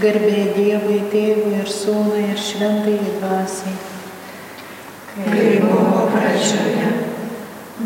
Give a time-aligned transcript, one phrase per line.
[0.00, 3.76] Garbė Dievui, Tėvui ir Sūnui ir Šventai Dvasiai.
[5.16, 6.90] Kaip buvo pradžioje,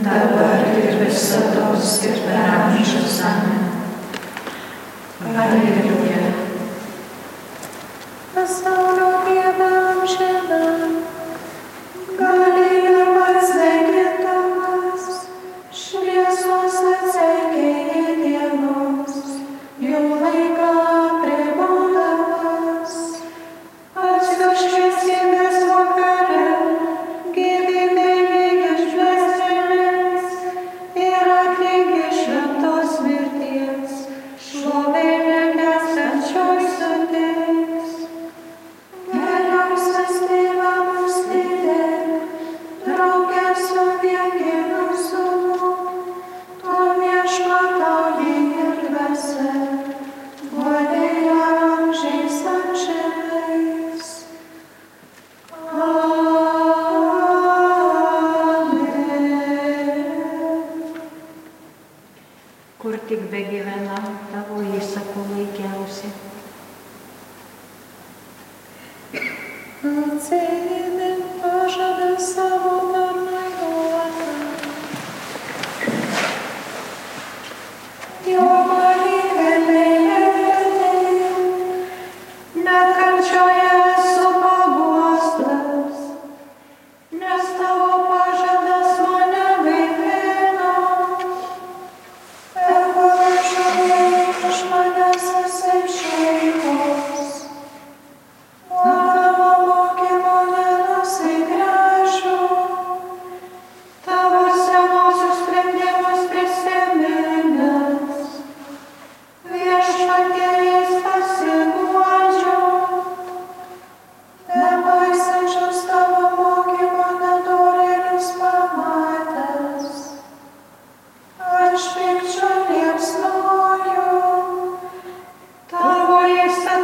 [0.02, 1.68] dabar ir visada
[2.09, 3.20] ir per amžius.
[3.30, 3.66] Amen.
[5.30, 6.39] Alleluja.
[63.48, 63.99] given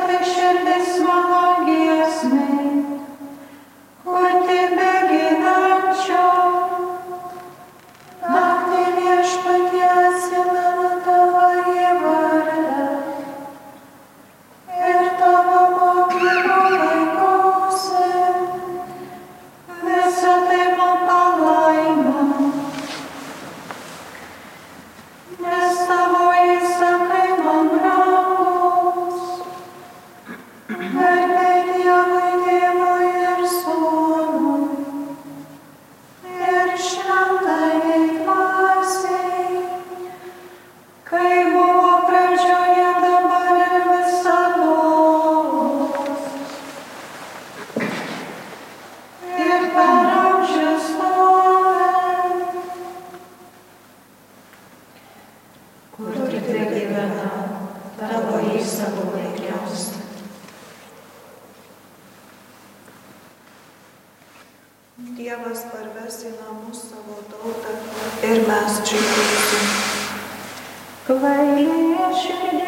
[0.08, 2.75] Ave, scendes magna
[66.06, 67.72] atvers į namus savo tautą
[68.28, 69.66] ir mes džiugėsim.
[71.08, 72.65] Kvailėje širdį.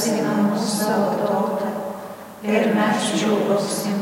[0.00, 1.70] atsimink mūsų savo tautą
[2.48, 3.98] ir mes džiaugausim.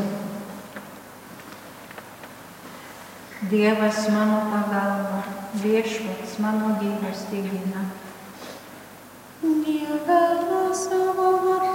[3.51, 5.19] Dievas mano pagalba,
[5.59, 7.83] viešpats mano gyvas teigina.
[9.43, 11.68] Dievas savo vardą.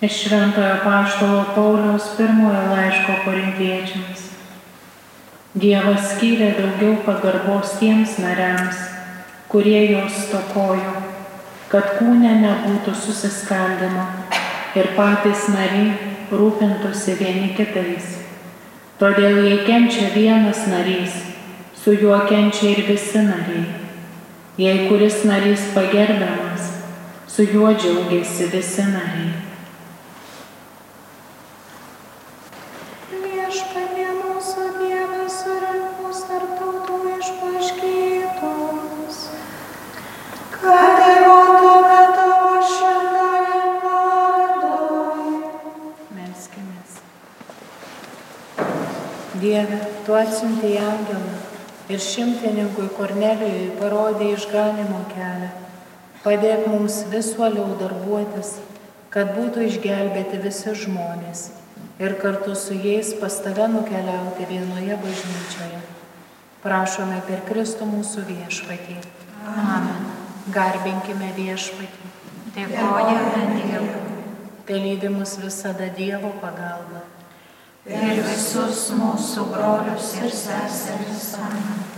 [0.00, 4.26] Iš Šventojo Paštalo Pauliaus pirmojo laiško korintiečiams.
[5.56, 8.82] Dievas skyrė daugiau pagarbos tiems nariams,
[9.48, 10.92] kurie jos stokojo,
[11.72, 14.04] kad kūne nebūtų susiskaldimo
[14.76, 15.96] ir patys nariai
[16.28, 18.12] rūpintųsi vieni kitais.
[19.00, 21.16] Todėl jei kenčia vienas narys,
[21.72, 23.64] su juo kenčia ir visi nariai.
[24.60, 26.72] Jei kuris narys pagerbiamas,
[27.32, 29.55] su juo džiaugiasi visi nariai.
[49.40, 51.36] Dieve, tu atsiuntei angelą
[51.92, 55.52] ir šimtininkui Kornelijui parodė išganimo kelią.
[56.24, 58.56] Padėk mums vis uoliau darbuotis,
[59.14, 61.44] kad būtų išgelbėti visi žmonės
[61.98, 65.80] ir kartu su jais pas tave nukeliauti vienoje bažnyčioje.
[66.62, 68.98] Prašome per Kristų mūsų viešpatį.
[69.46, 70.10] Amen.
[70.54, 72.12] Garbinkime viešpatį.
[72.56, 74.06] Dėkojame Dievui
[74.74, 77.04] lydi mus visada Dievo pagalba.
[77.86, 81.28] ir visus mūsų brolius ir seseris.
[81.38, 81.95] Amen.